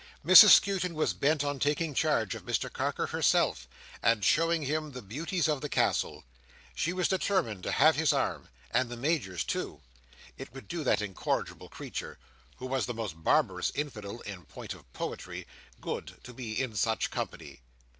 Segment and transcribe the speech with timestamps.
[0.25, 3.67] Mrs Skewton was bent on taking charge of Mr Carker herself,
[4.01, 6.23] and showing him the beauties of the Castle.
[6.73, 9.79] She was determined to have his arm, and the Major's too.
[10.39, 12.17] It would do that incorrigible creature:
[12.55, 15.45] who was the most barbarous infidel in point of poetry:
[15.79, 17.61] good to be in such company.